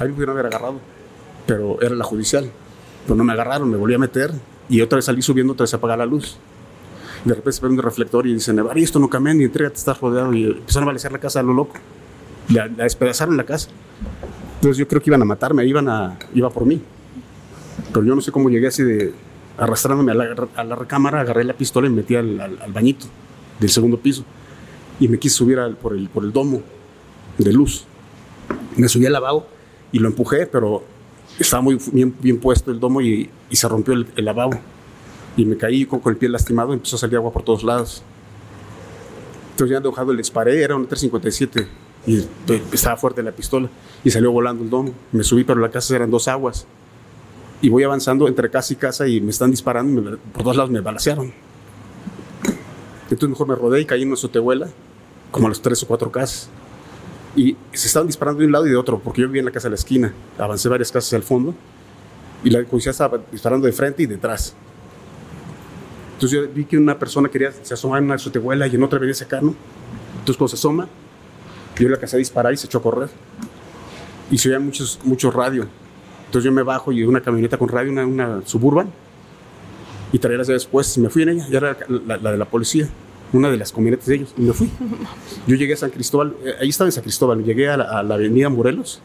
[0.00, 0.80] Ahí me pudieron haber agarrado,
[1.46, 2.50] pero era la judicial.
[3.04, 4.32] Pero no me agarraron, me volví a meter
[4.68, 6.36] y otra vez salí subiendo, otra vez se apaga la luz.
[7.24, 10.34] De repente se prende un reflector y dicen, esto no cambia, entrégate, estás rodeado.
[10.34, 11.74] Y empezaron a balasear la casa a lo loco.
[12.48, 13.68] La, la despedazaron la casa.
[14.64, 16.80] Entonces yo creo que iban a matarme, iban a, iba por mí.
[17.92, 19.12] Pero yo no sé cómo llegué así de
[19.58, 22.72] arrastrándome a la, a la recámara, agarré la pistola y me metí al, al- al
[22.72, 23.04] bañito
[23.60, 24.24] del segundo piso.
[24.98, 26.62] Y me quise subir al- por, el, por el domo
[27.36, 27.84] de luz.
[28.76, 29.46] Me subí al lavabo
[29.92, 30.82] y lo empujé, pero
[31.38, 34.58] estaba muy bien, bien puesto el domo y, y se rompió el, el lavabo.
[35.36, 37.64] Y me caí con, con el pie lastimado y empezó a salir agua por todos
[37.64, 38.02] lados.
[39.50, 41.68] Entonces ya enojado le disparé, era un 357
[42.06, 42.26] y
[42.72, 43.68] estaba fuerte la pistola
[44.04, 44.92] y salió volando el domo.
[45.12, 46.66] Me subí, pero la casa eran dos aguas.
[47.62, 50.70] Y voy avanzando entre casa y casa y me están disparando, me- por todos lados
[50.70, 51.32] me balacearon.
[53.04, 54.68] Entonces mejor me rodé y caí en una sotehuela,
[55.30, 56.48] como a las tres o cuatro casas.
[57.36, 59.50] Y se estaban disparando de un lado y de otro, porque yo vivía en la
[59.52, 60.12] casa de la esquina.
[60.38, 61.54] Avancé varias casas al fondo
[62.44, 64.54] y la policía estaba disparando de frente y detrás.
[66.14, 68.98] Entonces yo vi que una persona quería se asomar en una sotehuela y en otra
[68.98, 69.54] venía a sacar, ¿no?
[70.18, 70.88] Entonces cuando se asoma,
[71.82, 73.08] yo le alcancé a disparar y se echó a correr.
[74.30, 75.66] Y se oían muchos, muchos radio.
[76.26, 78.88] Entonces yo me bajo y una camioneta con radio, una, una suburban,
[80.12, 81.46] y traía las llaves puestas me fui en ella.
[81.50, 82.88] Ya era la, la de la policía,
[83.32, 84.70] una de las camionetas de ellos, y me fui.
[85.46, 88.02] Yo llegué a San Cristóbal, eh, ahí estaba en San Cristóbal, llegué a la, a
[88.02, 89.00] la avenida Morelos,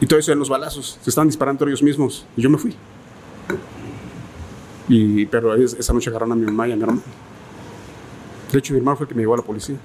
[0.00, 2.74] y todo eso en los balazos, se estaban disparando ellos mismos, y yo me fui.
[4.88, 7.02] Y, pero es- esa noche agarraron a mi mamá y a mi hermano.
[8.50, 9.76] De hecho, mi hermano fue el que me llevó a la policía.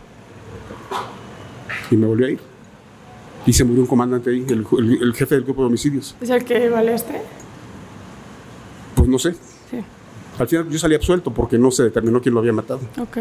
[1.91, 2.39] Y me volvió a ir.
[3.45, 6.15] Y se murió un comandante ahí, el, el- el jefe del grupo de homicidios.
[6.19, 7.21] ¿Es el que baleaste?
[8.95, 9.33] Pues no sé.
[9.69, 9.77] Sí.
[10.39, 12.81] Al final yo salí absuelto porque no se determinó quién lo había matado.
[12.99, 13.17] Ok.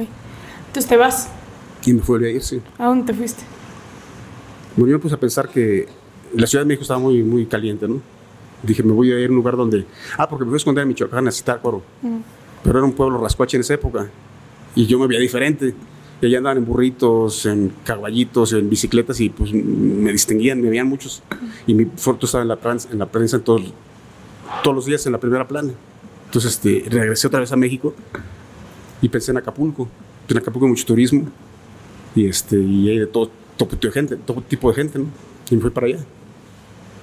[0.66, 1.28] Entonces te vas.
[1.84, 2.60] Y me fue a ir, sí.
[2.78, 3.42] ¿A dónde te fuiste?
[4.76, 5.86] Bueno, yo me puse a pensar que
[6.34, 8.00] la Ciudad de México estaba muy, muy caliente, ¿no?
[8.62, 9.86] Dije, me voy a ir a un lugar donde...
[10.18, 11.82] Ah, porque me fui a esconder en Michoacán, a Zitácuaro.
[12.64, 14.08] Pero era un pueblo rascuache en esa época.
[14.74, 15.72] Y yo me veía diferente.
[16.20, 20.86] Y allá andaban en burritos, en caballitos, en bicicletas y pues me distinguían, me veían
[20.86, 21.22] muchos.
[21.66, 23.62] Y mi foto estaba en la prensa, en, la prensa en todos,
[24.62, 25.72] todos los días en la primera plana.
[26.26, 27.94] Entonces este, regresé otra vez a México
[29.02, 29.88] y pensé en Acapulco.
[30.28, 31.26] En Acapulco hay mucho turismo
[32.14, 35.06] y, este, y hay de todo, todo tipo de gente, todo tipo de gente, ¿no?
[35.50, 35.98] Y me fui para allá.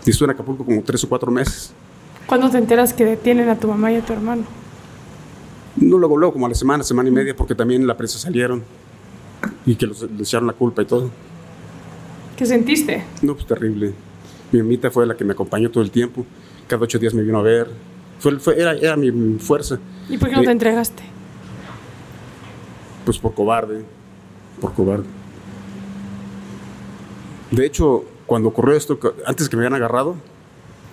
[0.05, 1.71] Y estuve en Acapulco como tres o cuatro meses.
[2.25, 4.43] ¿Cuándo te enteras que detienen a tu mamá y a tu hermano?
[5.75, 8.63] No luego, luego, como a la semana, semana y media, porque también la prensa salieron
[9.65, 11.09] y que los, les echaron la culpa y todo.
[12.37, 13.03] ¿Qué sentiste?
[13.21, 13.93] No, pues terrible.
[14.51, 16.25] Mi mamita fue la que me acompañó todo el tiempo.
[16.67, 17.67] Cada ocho días me vino a ver.
[18.19, 19.79] Fue, fue- era, era mi, fuerza.
[20.09, 21.03] ¿Y por qué no Eh, te entregaste?
[23.05, 23.83] Pues por cobarde.
[24.61, 25.05] Por cobarde.
[27.51, 30.15] De hecho, cuando ocurrió esto, antes que me habían agarrado,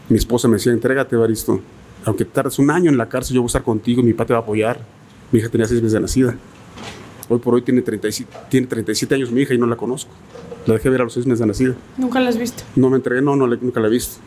[0.08, 1.60] mi esposa me decía, entrégate, Baristo.
[2.04, 4.32] Aunque tardes un año en la cárcel, yo voy a estar contigo, mi papá te
[4.32, 4.80] va a apoyar.
[5.32, 6.34] Mi hija tenía seis meses de nacida.
[7.32, 10.10] Hoy por hoy tiene 37, tiene 37 años mi hija y no la conozco.
[10.66, 11.74] La dejé ver a los seis meses de nacida.
[11.96, 12.64] Nunca la has visto.
[12.74, 14.20] No me entregué, no, no nunca la he visto.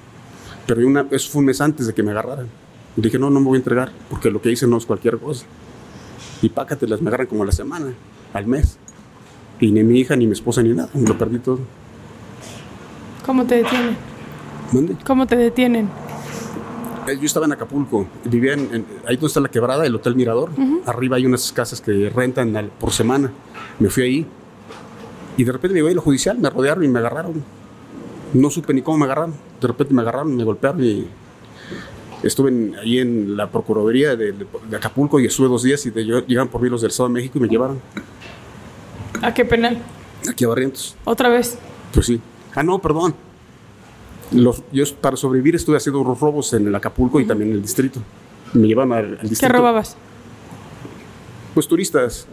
[0.65, 2.47] Pero una, eso fue un mes antes de que me agarraran.
[2.95, 5.17] Y dije, no, no me voy a entregar, porque lo que hice no es cualquier
[5.17, 5.45] cosa.
[6.41, 7.93] Y pácatelas, me agarran como a la semana,
[8.31, 8.77] al mes.
[9.59, 10.89] Y ni mi hija, ni mi esposa, ni nada.
[10.93, 11.59] Lo perdí todo.
[13.25, 13.97] ¿Cómo te detienen?
[14.71, 14.95] ¿Dónde?
[15.05, 15.89] ¿Cómo te detienen?
[17.07, 20.15] Eh, Yo estaba en Acapulco, vivía en, en- ahí donde está la quebrada, el Hotel
[20.15, 20.49] Mirador.
[20.85, 23.31] Arriba hay unas casas que rentan al- por semana.
[23.79, 24.25] Me fui ahí.
[25.37, 27.43] Y de repente me voy a lo judicial, me rodearon y me agarraron.
[28.33, 29.33] No supe ni cómo me agarraron.
[29.59, 31.07] De repente me agarraron, me golpearon y
[32.23, 36.03] estuve en- ahí en la Procuraduría de, de Acapulco y estuve dos días y de,
[36.27, 37.79] llegaron por mí los del Estado de México y me llevaron
[39.21, 39.77] ¿A qué penal?
[40.29, 40.95] aquí a Barrientos.
[41.05, 41.57] ¿Otra vez?
[41.93, 42.19] Pues sí.
[42.55, 43.13] Ah, no, perdón.
[44.33, 47.61] Los- yo para sobrevivir estuve haciendo unos robos en el Acapulco y también en el
[47.61, 47.99] distrito.
[48.53, 49.53] Me llevaron al, al ¿Qué distrito.
[49.53, 49.95] robabas?
[51.53, 52.27] Pues turistas,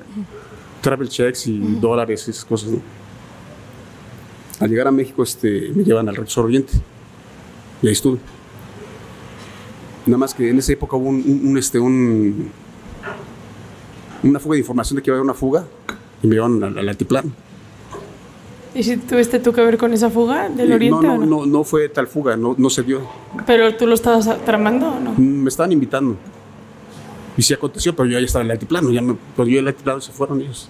[0.81, 2.81] travel checks y dólares y esas cosas, ¿no?
[4.61, 6.73] Al llegar a México, este, me llevan al Rector Oriente.
[7.83, 8.19] Y ahí estuve.
[10.07, 12.51] Nada más que en esa época hubo un, un- un, este, un-
[14.23, 15.65] una fuga de información de que iba a haber una fuga
[16.23, 17.31] y me llevaron al, al altiplano.
[18.75, 21.47] ¿Y si tuviste tú que ver con esa fuga del Eh, Oriente no, no, no,
[21.47, 23.01] no fue tal fuga, no, no se dio.
[23.47, 25.15] ¿Pero tú lo estabas tramando o no?
[25.17, 26.17] Me estaban invitando.
[27.37, 28.91] Y sí aconteció, pero yo ya estaba en el altiplano.
[28.91, 30.69] Ya me, pero yo en el altiplano se fueron ellos.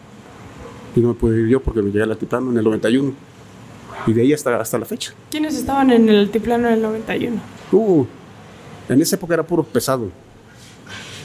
[0.96, 3.12] Y no me pude ir yo porque me llegué al altiplano en el 91.
[4.06, 5.12] Y de ahí hasta, hasta la fecha.
[5.30, 7.36] ¿Quiénes estaban en el altiplano del 91?
[7.72, 8.04] Uh,
[8.88, 10.08] en esa época era puro pesado.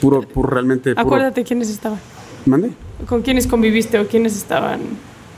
[0.00, 0.90] Puro, puro realmente.
[0.94, 1.98] Puro, Acuérdate quiénes estaban.
[2.44, 2.70] ¿Mande?
[3.08, 4.80] ¿Con quiénes conviviste o quiénes estaban?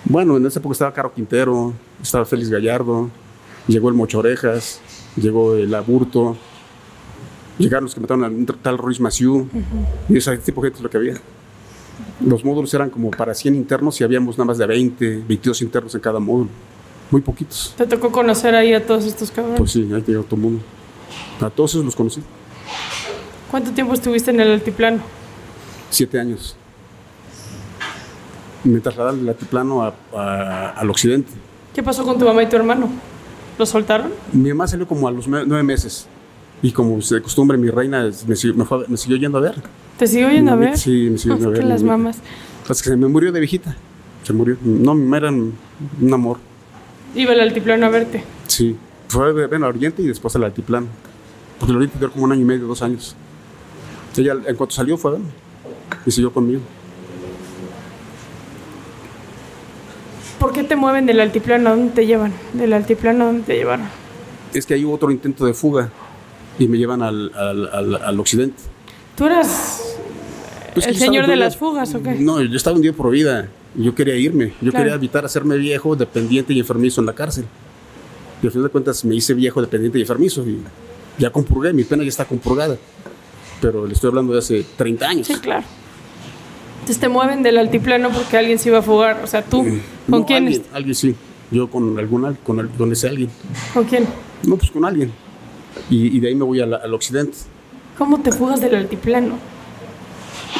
[0.09, 3.11] Bueno, en esa época estaba Caro Quintero, estaba Félix Gallardo,
[3.67, 4.81] llegó el Mocho Orejas,
[5.17, 6.35] llegó el Aburto,
[7.59, 9.47] llegaron los que mataron al tal Ruiz Maciú,
[10.09, 11.15] y ese tipo de gente es lo que había.
[12.25, 15.95] Los módulos eran como para 100 internos y habíamos nada más de 20, 22 internos
[15.95, 16.49] en cada módulo.
[17.11, 17.75] Muy poquitos.
[17.77, 19.59] ¿Te tocó conocer ahí a todos estos cabrones?
[19.59, 20.63] Pues sí, ahí llegó todo el mundo.
[21.41, 22.23] A todos esos los conocí.
[23.51, 25.01] ¿Cuánto tiempo estuviste en el altiplano?
[25.91, 26.57] Siete años.
[28.69, 31.33] Me trasladaron del altiplano a- a- al occidente.
[31.75, 32.89] ¿Qué pasó con tu mamá y tu hermano?
[33.59, 34.11] ¿Lo soltaron?
[34.33, 36.07] Mi mamá salió como a los nue- nueve meses.
[36.63, 39.55] Y como de costumbre, mi reina me, siguió- me fue me siguió yendo a ver.
[39.97, 40.77] ¿Te siguió yendo a ver?
[40.77, 41.65] Sí, me siguió yendo a ver.
[41.65, 42.19] las mamás.
[42.69, 43.77] Hasta que se me murió de viejita.
[44.25, 44.57] Se murió.
[44.63, 45.55] No, mi mamá era un,
[46.01, 46.39] un amor.
[47.15, 48.23] Iba al altiplano a verte.
[48.49, 48.77] Sí.
[49.09, 50.87] Fue a ver al oriente y después al altiplano.
[51.59, 53.17] Porque el oriente duró como un año y medio, dos años.
[54.17, 55.29] Ella, en cuanto salió, fue a verme.
[56.05, 56.61] Y siguió conmigo.
[60.39, 61.71] ¿Por qué te mueven del altiplano?
[61.71, 62.33] ¿A dónde te llevan?
[62.53, 63.87] Del altiplano, ¿a dónde te llevaron?
[64.55, 65.91] Es que hay otro intento de fuga
[66.59, 68.63] y me llevan al, al, al, al occidente.
[69.17, 69.97] ¿Tú eras
[70.75, 72.15] Pues el señor de las fugas o qué?
[72.15, 73.49] No, yo estaba un día por vida.
[73.75, 74.53] Yo quería irme.
[74.61, 74.85] Yo Claro.
[74.85, 77.45] quería evitar hacerme viejo, dependiente y enfermizo en la cárcel.
[78.43, 80.43] Y al final de cuentas me hice viejo, dependiente y enfermizo.
[80.47, 80.61] Y
[81.19, 82.77] ya compurgué, mi pena ya está compurgada.
[83.61, 85.27] Pero le estoy hablando de hace 30 años.
[85.27, 85.65] Sí, claro.
[86.89, 89.21] Entonces te mueven del altiplano porque alguien se iba a fugar.
[89.23, 89.59] O sea, tú.
[89.59, 89.81] ¿Con Mm.
[90.07, 90.47] No, quién?
[90.47, 91.15] Alguien, alguien sí.
[91.51, 93.29] Yo con alguna, con, al- con ese alguien.
[93.75, 94.07] ¿Con quién?
[94.45, 95.13] No, pues con alguien.
[95.91, 97.37] Y, y de ahí me voy la- al occidente.
[97.99, 99.35] ¿Cómo te fugas del altiplano?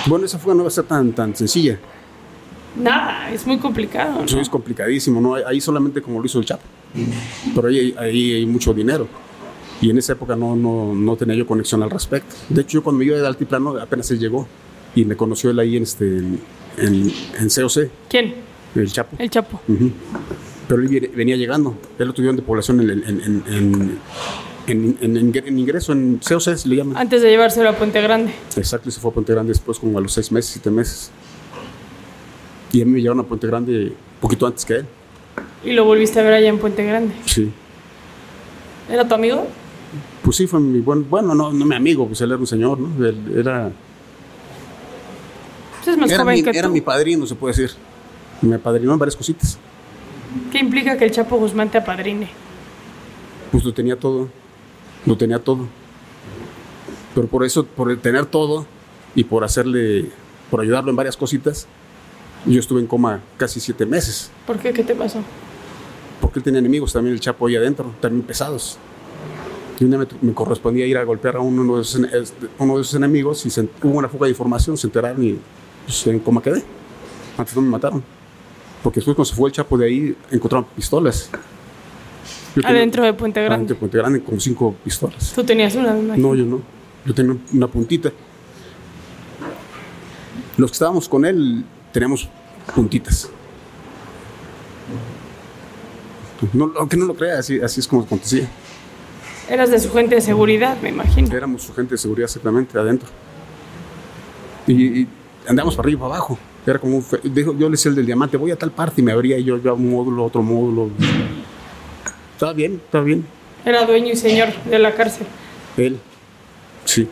[0.05, 1.79] Bueno, esa fuga no va a ser tan, tan sencilla.
[2.79, 4.17] Nada, es muy complicado.
[4.19, 4.25] ¿no?
[4.27, 5.35] Eso es complicadísimo, ¿no?
[5.37, 6.63] Ahí solamente como lo hizo el Chapo.
[7.55, 9.09] Pero ahí, ahí hay mucho dinero.
[9.81, 12.35] Y en esa época no, no, no tenía yo conexión al respecto.
[12.51, 14.47] De hecho, yo cuando me iba del altiplano apenas él llegó.
[14.95, 16.41] Y me conoció él ahí en, este, en,
[16.79, 18.35] en, en COC, ¿Quién?
[18.75, 19.17] el Chapo.
[19.19, 19.61] El Chapo.
[20.69, 21.77] Pero él venía llegando.
[21.99, 23.43] Él lo tuvieron de población en, en,
[24.67, 26.99] en, en, en- ingreso, en COC se le llama.
[27.01, 28.33] Antes de llevárselo a Puente Grande.
[28.57, 31.11] Exacto, y se fue a Puente Grande después, como a los seis meses, siete meses.
[32.73, 34.87] Y a mí me llevaron a Puente Grande poquito antes que él.
[35.65, 37.15] Y lo volviste a ver allá en Puente Grande.
[37.25, 37.51] Sí.
[38.91, 39.47] ¿Era tu amigo?
[40.23, 41.09] Pues sí, fue mi buen.
[41.09, 43.07] Bueno, no, no mi amigo, pues él era un señor, ¿no?
[43.07, 43.71] Él era.
[45.79, 46.75] Pues es más Era, joven mi, que era tú.
[46.75, 47.77] mi padrino, se puede decir.
[48.43, 49.59] Me apadrinó en varias cositas.
[50.53, 52.29] ¿Qué implica que el Chapo Guzmán te apadrine?
[53.51, 54.29] Pues lo tenía todo.
[55.07, 55.67] Lo tenía todo.
[57.15, 58.67] Pero por eso, por tener todo
[59.15, 60.11] y por hacerle.
[60.51, 61.67] por ayudarlo en varias cositas,
[62.47, 64.31] yo estuve en coma casi siete meses.
[64.47, 64.73] ¿Por qué?
[64.73, 65.21] ¿Qué te pasó?
[66.21, 68.79] Porque él tenía enemigos también, el Chapo ahí adentro, también pesados.
[69.81, 72.01] Y un día me, me correspondía ir a golpear a uno de esos,
[72.59, 75.39] uno de esos enemigos y se, hubo una fuga de información, se enteraron y
[75.89, 76.63] pues, en coma quedé.
[77.37, 78.05] Antes no me mataron.
[78.83, 81.31] Porque después cuando se fue el Chapo de ahí, encontraron pistolas.
[82.55, 83.55] Yo tenía- Adentro de Puente Grande.
[83.55, 85.33] Adentro de Puente Grande, como cinco pistolas.
[85.35, 85.95] Tú tenías una.
[85.95, 86.61] No, yo no.
[87.05, 88.13] Yo tenía una puntita.
[90.59, 92.29] Los que estábamos con él teníamos
[92.75, 93.31] puntitas.
[96.53, 98.49] No, aunque no lo crea, así, así es como acontecía.
[99.49, 101.35] Eras de su gente de seguridad, me imagino.
[101.35, 103.09] Éramos su gente de seguridad exactamente adentro.
[104.67, 105.09] Y, y
[105.49, 106.39] andábamos para arriba y para abajo.
[106.67, 109.13] Era como un yo le decía el del diamante, voy a tal parte y me
[109.13, 110.91] abría y yo, yo a un módulo, otro módulo.
[112.33, 113.27] Estaba bien, estaba bien.
[113.65, 115.27] Era dueño y señor de la cárcel.
[115.77, 115.99] Él,
[116.85, 117.09] sí.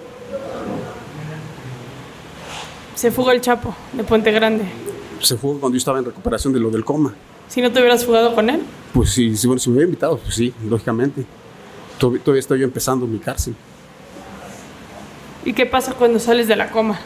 [2.95, 4.65] Se fugó el Chapo de Puente Grande.
[5.21, 7.15] Se fue cuando yo estaba en recuperación de lo del coma.
[7.49, 8.61] Si no te hubieras fugado con él,
[8.93, 11.25] Pues sí, sí, bueno, si me hubiera invitado, pues sí, lógicamente.
[11.99, 13.55] Todavía, todavía estoy yo empezando mi cárcel.
[15.45, 16.99] ¿y qué pasa cuando sales de la coma?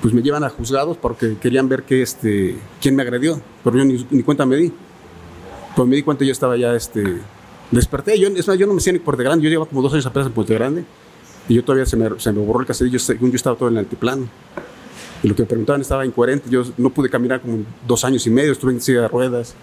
[0.00, 3.84] Pues me llevan a juzgados porque querían ver que, este, quién me agredió, pero yo
[3.84, 4.72] ni, ni cuenta me di.
[5.74, 7.18] Cuando me di cuenta yo estaba ya, este,
[7.72, 8.18] desperté.
[8.18, 10.06] Yo, es más, yo no me hacía ni Puente Grande, yo llevaba como dos años
[10.06, 10.84] apenas en Puente Grande
[11.48, 13.74] y yo todavía se me, se me borró el caserillo, según yo estaba todo en
[13.74, 14.28] el altiplano.
[15.22, 18.30] Y lo que me preguntaban estaba incoherente, yo no pude caminar como dos años y
[18.30, 19.54] medio, estuve en silla de ruedas.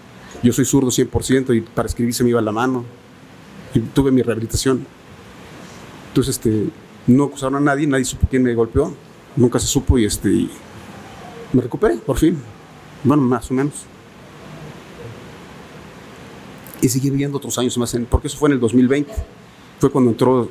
[0.42, 2.84] Yo soy zurdo 100% y para escribir se me iba la mano.
[3.74, 4.86] Y tuve mi rehabilitación.
[6.08, 6.70] Entonces, este,
[7.06, 8.94] no acusaron a nadie, nadie supo quién me golpeó,
[9.36, 10.50] nunca se supo y este, y
[11.52, 12.38] me recuperé, por fin.
[13.04, 13.74] Bueno, más o menos.
[16.82, 19.12] Y seguí viviendo otros años más, en, porque eso fue en el 2020.
[19.78, 20.48] Fue cuando entró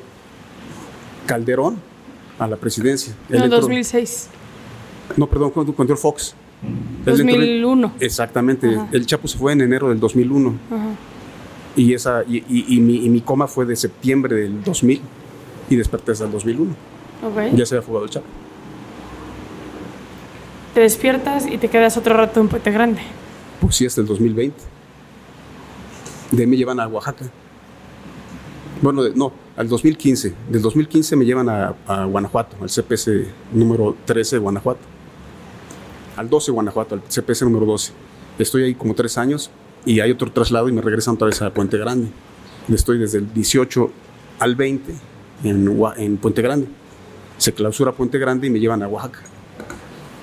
[1.25, 1.77] Calderón
[2.37, 3.13] a la presidencia.
[3.29, 4.29] No, entró- 2006.
[5.17, 6.35] no, perdón, cuando, cuando entró Fox.
[7.05, 7.93] Él entró en- 2001.
[7.99, 8.67] exactamente.
[8.75, 8.89] Ajá.
[8.91, 10.53] El Chapo se fue en enero del 2001.
[10.69, 10.85] Ajá.
[11.75, 15.01] Y, esa, y, y- y mi, y mi coma fue de septiembre del 2000
[15.69, 16.71] y desperté hasta el 2001.
[17.23, 17.55] Ok.
[17.55, 18.25] Ya se había fugado el Chapo.
[20.81, 23.01] Despiertas y te quedas otro rato en Puente Grande.
[23.61, 24.55] Pues sí, hasta el 2020.
[26.31, 27.25] De ahí me llevan a Oaxaca.
[28.81, 30.33] Bueno, de- no, al 2015.
[30.49, 34.79] Del 2015 me llevan a, Guanajuato, al CPS número 13 de Guanajuato.
[36.15, 37.91] Al 12 Guanajuato, al CPS número 12.
[38.37, 39.49] Estoy ahí como tres años
[39.85, 42.07] y hay otro traslado y me regresan otra vez a Puente Grande.
[42.73, 43.89] Estoy desde el 18
[44.39, 44.93] al 20
[45.43, 46.67] en, Oa- en Puente Grande.
[47.37, 49.19] Se clausura Puente Grande y me llevan a Oaxaca.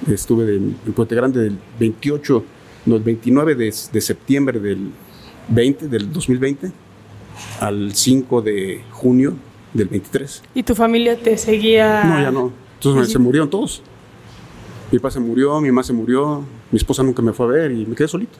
[0.08, 2.44] Estuve de- en Puente Grande del 28,
[2.86, 4.90] no, el 29 de, de septiembre del
[5.48, 6.70] 20, del 2020
[7.60, 9.34] al 5 de junio
[9.74, 10.42] del 23.
[10.54, 12.04] ¿Y tu familia te seguía?
[12.04, 12.52] No, ya no.
[12.74, 13.82] Entonces se murieron todos.
[14.92, 17.72] Mi papá se murió, mi mamá se murió, mi esposa nunca me fue a ver
[17.72, 18.38] y me quedé solito.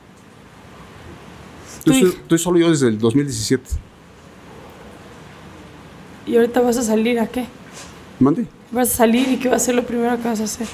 [1.79, 3.65] Estoy, estoy solo yo desde el 2017.
[6.27, 7.47] ¿Y ahorita vas a salir a qué?
[8.19, 8.47] Mandé.
[8.73, 10.67] ¿Vas a salir y qué va a ser lo primero que vas a hacer?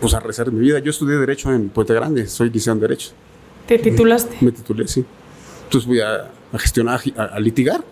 [0.00, 0.78] Pues a rezar mi vida.
[0.78, 3.10] Yo estudié Derecho en Puente Grande, soy licenciado en Derecho.
[3.66, 4.36] ¿Te titulaste?
[4.40, 5.04] Me titulé, sí.
[5.64, 7.84] Entonces voy a, a gestionar, a, a litigar.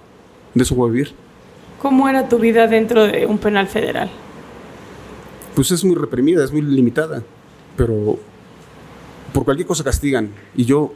[0.54, 1.12] De eso voy a vivir.
[1.80, 4.10] ¿Cómo era tu vida dentro de un penal federal?
[5.54, 7.22] Pues es muy reprimida, es muy limitada.
[7.76, 8.18] Pero
[9.32, 10.30] por cualquier cosa castigan.
[10.56, 10.92] Y yo,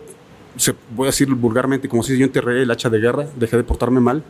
[0.57, 3.65] se, voy a decir vulgarmente, como si yo enterré el hacha de guerra, dejé de
[3.65, 4.23] portarme mal.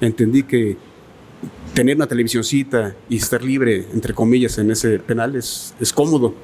[0.00, 0.76] Entendí que
[1.74, 6.34] tener una televisioncita y estar libre, entre comillas, en ese penal es, es cómodo.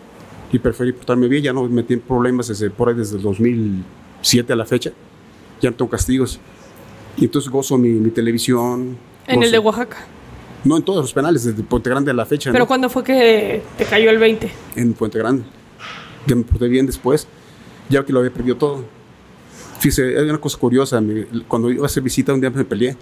[0.53, 3.23] Y preferí portarme bien, ya no me metí en problemas desde, por ahí desde el
[3.23, 4.91] 2007 a la fecha.
[5.61, 6.39] Ya no tengo castigos.
[7.17, 8.97] Y entonces gozo mi, mi televisión.
[9.27, 9.99] En gozo- el de Oaxaca.
[10.65, 12.53] No en todos los penales, desde Puente Grande a la fecha.
[12.53, 12.69] ¿Pero ¿no?
[12.69, 14.51] cuándo fue que te cayó el 20?
[14.77, 15.45] en Puente Grande.
[16.27, 17.27] Ya me porté bien después,
[17.89, 18.85] ya que lo había perdido todo.
[19.81, 21.01] Fíjese, hay una cosa curiosa.
[21.01, 22.97] me- cuando iba a hacer visita, un día me peleé.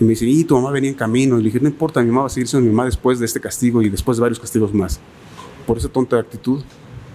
[0.00, 1.36] Y me dice, y tu mamá venía en camino.
[1.36, 3.26] Y le dije, no importa, mi mamá va a seguir siendo mi mamá después de
[3.26, 5.00] este castigo y después de varios castigos más.
[5.66, 6.62] Por esa tonta actitud,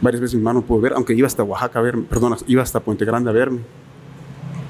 [0.01, 2.61] varias veces mi mamá no pudo ver, aunque iba hasta Oaxaca a verme, perdón, iba
[2.61, 3.59] hasta Puente Grande a verme.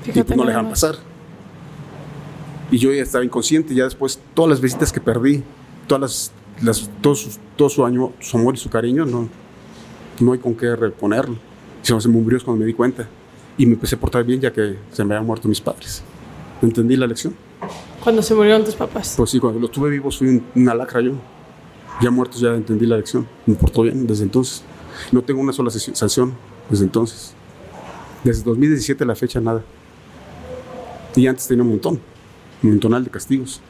[0.04, 0.65] y Fíjate pues no le más.
[0.69, 0.95] pasar.
[2.71, 5.43] Y yo ya estaba inconsciente, ya después, todas las visitas que perdí,
[5.88, 6.32] todas las,
[6.65, 9.28] las- todo, su, todo su, año, su amor y su cariño, no,
[10.19, 11.38] no hay con qué reponerlo.
[11.82, 13.08] Se se me murió cuando me di cuenta.
[13.58, 16.02] Y me empecé a portar bien ya que se me habían muerto mis padres.
[16.62, 17.36] Entendí la lección.
[18.04, 19.13] Cuando se murieron tus papás.
[19.17, 21.13] Pues sí, cuando los tuve vivos fui un- una lacra yo.
[22.02, 23.28] Ya muertos ya entendí la lección.
[23.45, 24.63] Me portó bien desde entonces.
[25.12, 26.34] No tengo una sola sanción
[26.69, 27.34] desde entonces.
[28.23, 29.62] Desde 2017 a la fecha nada.
[31.15, 31.99] Y antes tenía un montón.
[32.63, 33.62] Un montonal de castigos.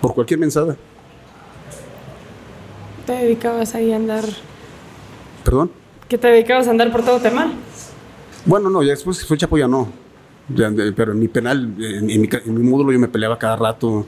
[0.00, 0.76] Por cualquier mensada.
[3.06, 4.24] Te dedicabas ahí a andar.
[5.44, 5.70] Perdón.
[6.08, 7.52] ¿Que te dedicabas a andar por todo mal?
[8.46, 9.88] Bueno, no, ya después que fue Chapo ya no.
[10.54, 14.06] Pero en mi penal, en, mi, ca- en mi módulo yo me peleaba cada rato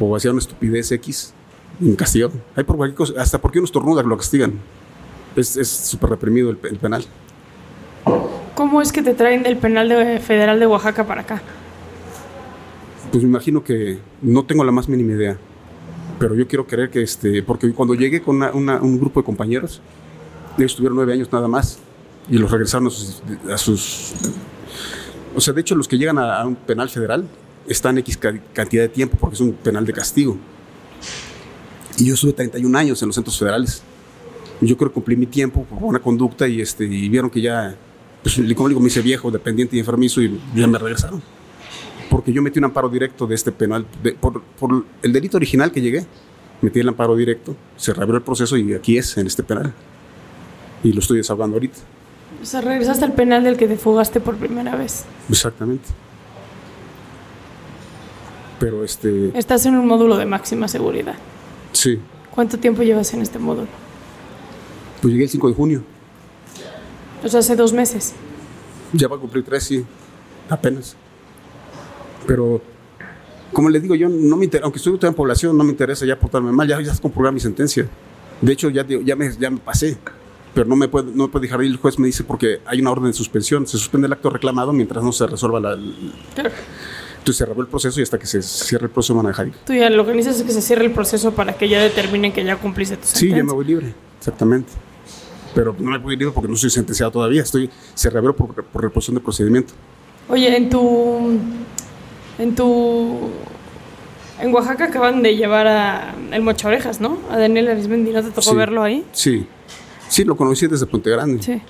[0.00, 1.32] o hacía una estupidez X
[1.80, 2.40] y me castigaban.
[2.54, 4.54] Hay por cualquier cosa, hasta porque uno estornuda lo castigan.
[5.36, 7.04] Es súper reprimido el, pe- el penal.
[8.54, 11.42] ¿Cómo es que te traen del penal de- federal de Oaxaca para acá?
[13.10, 15.36] Pues me imagino que no tengo la más mínima idea.
[16.18, 19.24] Pero yo quiero creer que, este, porque cuando llegué con una- una- un grupo de
[19.26, 19.82] compañeros,
[20.56, 21.78] ellos tuvieron nueve años nada más
[22.30, 24.14] y los regresaron a sus, a sus-
[25.36, 27.26] O sea, de hecho, los que llegan a, a un penal federal
[27.68, 30.36] están X ca- cantidad de tiempo porque es un penal de castigo.
[31.98, 33.82] Y yo estuve 31 años en los centros federales.
[34.60, 37.74] Yo creo que cumplí mi tiempo por buena conducta y, este, y vieron que ya,
[38.22, 41.22] pues, como digo, me hice viejo, dependiente y enfermizo y ya me regresaron
[42.08, 45.72] porque yo metí un amparo directo de este penal, de- por, por el delito original
[45.72, 46.06] que llegué,
[46.62, 49.74] metí el amparo directo, se reabrió el proceso y aquí es, en este penal.
[50.84, 51.76] Y lo estoy desahogando ahorita.
[52.42, 55.04] O sea, regresaste al penal del que te fugaste por primera vez.
[55.28, 55.88] Exactamente.
[58.58, 61.14] Pero este, Estás en un módulo de máxima seguridad.
[61.72, 61.98] sí,
[62.34, 63.68] ¿Cuánto tiempo llevas en este módulo?
[65.00, 65.82] pues llegué el 5 de junio,
[67.24, 68.14] O sea, hace dos meses.
[68.92, 69.84] ya va a cumplir tres, sí,
[70.48, 70.96] apenas.
[72.26, 72.60] Pero,
[73.52, 76.18] como le digo, yo no me interesa, aunque estoy en población, no me interesa ya
[76.18, 77.86] portarme mal, ya, ya se comprobó mi sentencia.
[78.40, 79.96] De hecho, ya, ya, me, ya me pasé,
[80.56, 81.70] pero no me puede, no me puede dejar ir.
[81.70, 84.72] El juez me dice porque hay una orden de suspensión, se suspende el acto reclamado
[84.72, 85.76] mientras no se resuelva la.
[86.34, 86.50] Claro.
[87.18, 89.48] Entonces se cerró el proceso y hasta que se cierre el proceso van a dejar
[89.48, 89.54] ir.
[89.66, 92.32] Tú ya lo que necesitas es que se cierre el proceso para que ya determinen
[92.32, 93.36] que ya cumpliste tu Sí, sentencia.
[93.36, 94.72] ya me voy libre, exactamente.
[95.54, 98.64] Pero no me puedo ir libre porque no estoy sentenciado todavía, estoy, se reabrió por,
[98.64, 99.74] por reposición de procedimiento.
[100.28, 101.38] Oye, en tu.
[102.38, 103.28] En tu.
[104.40, 107.18] En Oaxaca acaban de llevar a el mocha orejas, ¿no?
[107.30, 108.54] A Daniel Arismendi, ¿no te tocó Sí.
[108.56, 109.04] verlo ahí?
[109.12, 109.46] Sí,
[110.16, 111.42] sí, lo conocí desde Puente Grande.
[111.42, 111.60] Sí.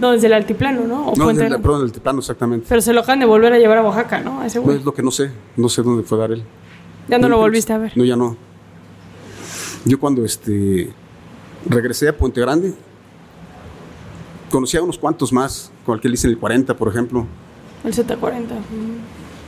[0.00, 1.08] No, desde el altiplano, ¿no?
[1.08, 1.58] O No, del, Grande.
[1.58, 2.66] perdón, del Altiplano, exactamente.
[2.68, 4.40] Pero se lo acaban de volver a llevar a Oaxaca, ¿no?
[4.40, 6.42] A ese No es lo que no sé, no sé dónde fue a dar él.
[7.08, 7.92] Ya no lo que- volviste a ver.
[7.96, 8.36] No, ya no.
[9.84, 10.92] Yo cuando este
[11.66, 12.74] regresé a Puente Grande,
[14.50, 17.26] conocí a unos cuantos más, con el que le hice el 40, por ejemplo.
[17.84, 18.48] El Z40.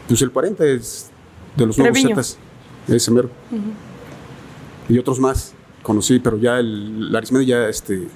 [0.06, 1.10] Pues el 40 es
[1.56, 1.98] de los nuevos.
[2.00, 2.38] Zetas,
[2.86, 3.28] ese mero.
[4.88, 5.52] Y otros más
[5.82, 8.06] conocí, pero ya el, la Arismendi ya, este...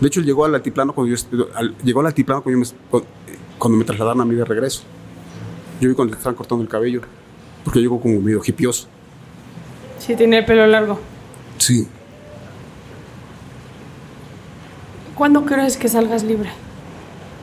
[0.00, 1.48] De hecho, él llegó al altiplano cuando yo...
[1.54, 3.02] al- llegó al altiplano cuando, yo me,
[3.58, 4.82] cuando, me trasladaron a mí de regreso.
[5.80, 7.02] Yo vi cuando le estaban cortando el cabello.
[7.64, 8.88] Porque yo llego como medio hipioso.
[9.98, 10.98] Sí, tiene el pelo largo.
[11.58, 11.86] Sí.
[15.14, 16.50] ¿Cuándo crees que salgas libre?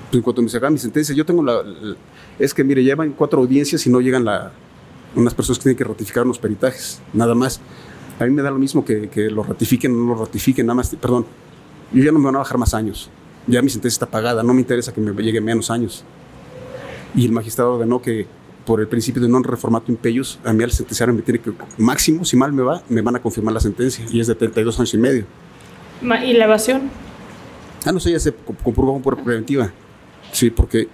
[0.10, 1.96] Pues en cuanto me sacan mi sentencia, yo tengo la, la-
[2.40, 4.52] Es que, mire, llevan cuatro audiencias y no llegan la,
[5.16, 7.62] unas personas que tienen que ratificar unos peritajes, nada más.
[8.20, 10.76] A mí me da lo mismo que, que lo ratifiquen o no lo ratifiquen, nada
[10.76, 10.94] más.
[10.96, 11.26] Perdón,
[11.94, 13.10] yo ya no me van a bajar más años.
[13.48, 16.04] Ya mi sentencia está pagada, no me interesa que me llegue menos años.
[17.16, 18.28] Y el magistrado ordenó que
[18.66, 22.24] por el principio de non reformato impellos, a mí al sentenciarme me tiene que, máximo,
[22.26, 24.94] si mal me va, me van a confirmar la sentencia y es de 32 años
[24.94, 25.24] y medio.
[26.04, 26.92] ¿Y la evasión?
[27.86, 29.72] Ah, no sé, ya se co- comprobó por preventiva.
[30.32, 30.88] Sí, porque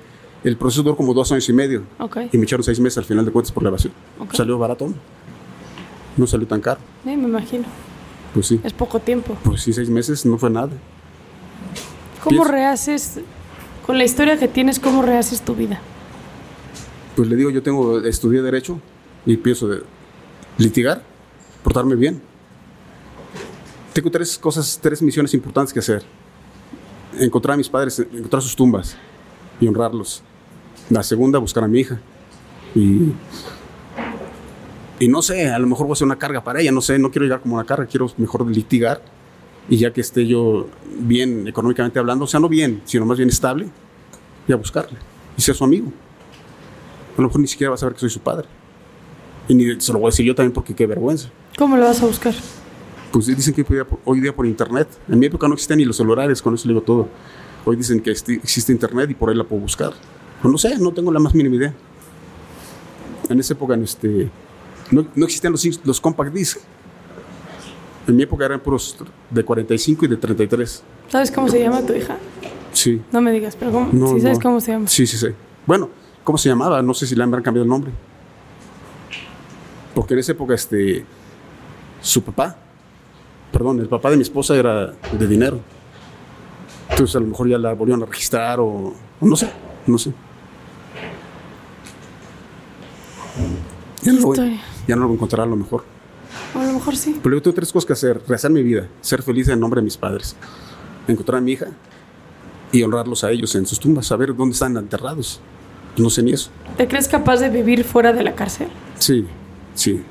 [0.45, 2.17] el proceso duró como dos años y medio Ok.
[2.31, 3.91] y me echaron seis meses al final de cuentas por la evasión.
[4.19, 4.33] Ok.
[4.35, 4.93] Salió barato,
[6.17, 6.79] no salió tan caro.
[7.03, 7.65] Sí, me imagino.
[8.33, 9.37] Pues sí, Es poco tiempo.
[9.43, 10.69] pues sí, seis meses no fue nada.
[12.23, 13.19] ¿Cómo Pienso- rehaces,
[13.85, 15.79] con la historia que tienes, cómo rehaces tu vida?
[17.15, 18.79] Pues le digo, yo tengo, estudié Derecho
[19.25, 19.83] y pienso de
[20.57, 21.01] litigar,
[21.63, 22.21] portarme bien.
[23.93, 26.03] Tengo tres cosas, tres misiones importantes que hacer.
[27.17, 28.97] Encontrar a mis padres, encontrar sus tumbas
[29.61, 30.21] y honrarlos.
[30.89, 31.99] La segunda, buscar a mi hija.
[32.75, 33.13] Y,
[34.99, 36.97] y no sé, a lo mejor voy a hacer una carga para ella, no sé,
[36.99, 39.01] no quiero llegar como una carga, quiero mejor litigar.
[39.67, 40.67] Y ya que esté yo
[40.99, 43.67] bien económicamente hablando, o sea, no bien, sino más bien estable,
[44.47, 44.97] y a buscarle
[45.35, 45.87] y ser su amigo.
[47.17, 48.47] A lo mejor ni siquiera va a saber que soy su padre.
[49.47, 51.29] Y ni se lo voy a decir yo también porque qué vergüenza.
[51.57, 52.33] ¿Cómo lo vas a buscar?
[53.11, 53.65] Pues dicen que
[54.05, 54.87] hoy día, por- internet.
[55.07, 57.07] En mi época no existían ni los celulares, con eso le digo todo.
[57.63, 59.93] Hoy dicen que existe internet y por ahí la puedo buscar.
[60.41, 61.73] Pues no sé, no tengo la más mínima idea.
[63.29, 64.29] En esa época en este,
[64.91, 66.57] no, no existían los, los compact disc.
[68.07, 68.97] En mi época eran puros
[69.29, 70.83] de 45 y de 33.
[71.09, 72.17] ¿Sabes cómo se llama tu hija?
[72.71, 73.01] Sí.
[73.11, 73.89] No me digas, pero ¿cómo?
[73.91, 74.43] No, sí sabes no.
[74.43, 74.87] cómo se llama.
[74.87, 75.27] Sí, sí, sí.
[75.65, 75.89] Bueno,
[76.23, 76.81] ¿cómo se llamaba?
[76.81, 77.91] No sé si le habrán cambiado el nombre.
[79.95, 81.05] Porque en esa época, este,
[82.01, 82.57] su papá,
[83.51, 85.59] perdón, el papá de mi esposa era de dinero.
[86.89, 89.49] Entonces a lo mejor ya la volvieron a registrar o, o no sé,
[89.87, 90.13] no sé.
[94.03, 94.61] Ya no, lo voy, Historia.
[94.87, 95.83] Ya no lo voy a lo mejor.
[96.53, 97.19] O a lo mejor sí.
[97.21, 98.21] Pero yo tengo tres cosas que hacer.
[98.27, 100.35] Rehacer mi vida, ser feliz en nombre de mis padres,
[101.07, 101.67] encontrar a mi hija
[102.71, 105.39] y honrarlos a ellos en sus tumbas, saber dónde están enterrados.
[105.97, 106.49] No sé ni eso.
[106.77, 108.67] ¿Te crees capaz de vivir fuera de la cárcel?
[108.99, 109.25] Sí,
[109.75, 110.03] sí.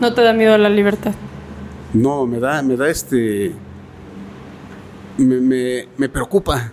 [0.00, 1.12] ¿No te da miedo la libertad?
[1.92, 3.52] No, me da, me da este.
[5.16, 6.72] Me, me, me preocupa.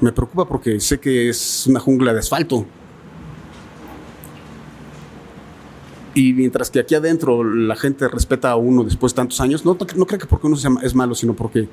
[0.00, 2.64] Me preocupa porque sé que es una jungla de asfalto.
[6.14, 9.76] Y mientras que aquí adentro la gente respeta a uno después de tantos años, no,
[9.96, 11.68] no creo que porque uno es malo, sino porque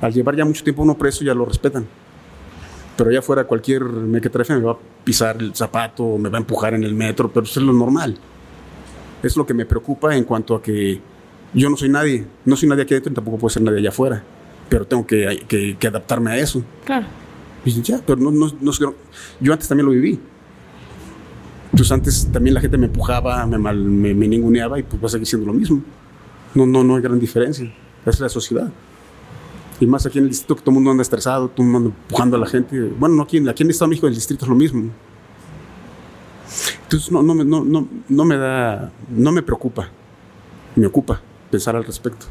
[0.00, 1.86] al llevar ya mucho tiempo uno preso ya lo respetan.
[2.96, 6.72] Pero allá afuera cualquier mequetrefe me va a pisar el zapato, me va a empujar
[6.72, 8.16] en el metro, pero eso es lo normal.
[9.22, 10.98] Es lo que me preocupa en cuanto a que
[11.52, 13.90] yo no soy nadie, no soy nadie aquí adentro y tampoco puedo ser nadie allá
[13.90, 14.22] afuera,
[14.70, 16.62] pero tengo que, que- que adaptarme a eso.
[16.86, 17.06] Claro.
[17.66, 18.72] Y ya, pero no, no, no
[19.40, 20.18] yo antes también lo viví.
[21.72, 25.06] Entonces antes también la gente me empujaba, me, mal, me, me ninguneaba y pues va
[25.06, 25.82] a seguir siendo lo mismo.
[26.54, 27.70] No, no, no hay gran diferencia.
[28.06, 28.70] Es la sociedad.
[29.78, 31.88] Y más aquí en el distrito que todo el mundo anda estresado, todo el mundo
[31.90, 32.80] anda empujando a la gente.
[32.98, 34.90] Bueno, no aquí, en- aquí en el Estado de México, el distrito es lo mismo.
[36.84, 39.88] Entonces no, no, me- no, no, no me da, no me preocupa.
[40.76, 42.26] Me ocupa pensar al respecto.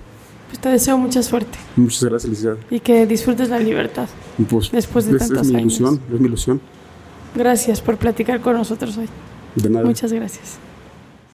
[0.48, 2.58] Pues te deseo mucha suerte Muchas gracias, licenciada.
[2.70, 4.08] y que disfrutes la libertad.
[4.50, 5.80] Pues, Después de es, es tantos mi años.
[5.80, 6.62] ilusión, es mi ilusión.
[7.36, 9.10] Gracias por platicar con nosotros hoy.
[9.56, 9.86] De nada.
[9.86, 10.58] Muchas gracias.